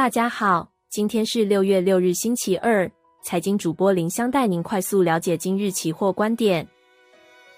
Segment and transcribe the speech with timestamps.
[0.00, 2.90] 大家好，今天是六月六日，星期二。
[3.22, 6.66] 财经主播林香带您快速了解今日期货观点。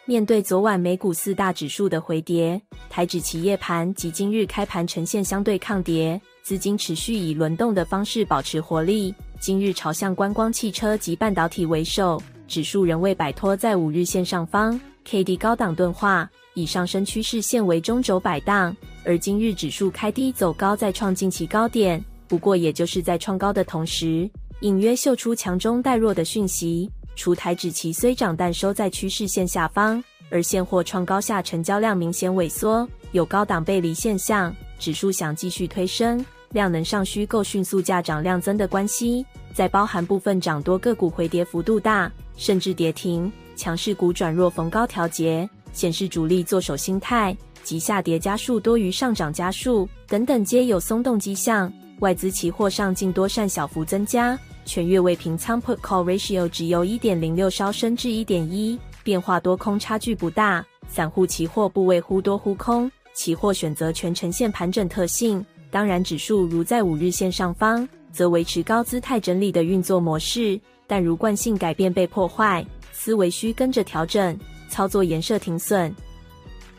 [0.06, 2.60] 面对昨晚美股四大指数的回跌，
[2.90, 9.14] 台指企业盘及今日开盘呈现相对抗跌，资金持续以轮动的方式保持活力。
[9.38, 18.76] 今日朝向观光、汽车及半导体为首，指数仍未摆脱在五日线上方，K D 高档钝化，以上升趋势线为中轴摆荡。
[19.04, 22.04] 而今日指数开低走高，再创近期高点。
[22.32, 24.26] 不过，也就是在创高的同时，
[24.60, 26.90] 隐约秀出强中带弱的讯息。
[27.14, 34.50] 除台指期虽涨，但收在趋势线下方，而现货创高下成交量明显萎缩，有高档背离现象。
[34.78, 39.26] 指数想继续推升，量能上需够迅速价涨量增的关系。
[39.52, 51.70] 再包含部分涨多个股回跌幅度大，甚至跌停，强势股转弱逢高调节，显示主力做手心态及下跌家数多于上涨家数等等，皆有松动迹象。
[52.02, 60.66] 外资期货上净多单小幅增加，全月未平仓 Put Call Ratio 只由一点零六稍升至一点一，变化多空差距不大。
[60.88, 65.46] 散户期货部位忽多忽空，期货选择权呈现盘整特性。
[65.70, 70.60] 当然，指数如在五日线上方，则维持高姿态整理的运作模式。
[70.88, 74.36] 但如惯性改变被破坏，思维需跟着调整，
[74.68, 75.94] 操作严设停损。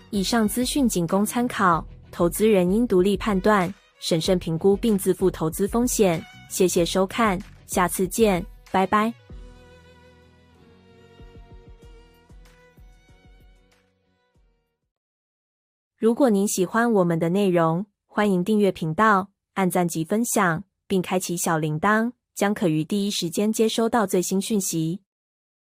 [0.10, 3.74] 以上资讯仅供参考，投资人应独立判断。
[4.04, 6.22] 审慎评估并自负投资风险。
[6.50, 9.14] 谢谢收看，下次见，拜拜。
[15.98, 25.00] 如果您喜欢我们的内容，欢迎订阅频道，按赞及分享，并开启小铃铛，将可于第一时间接收到最新讯息。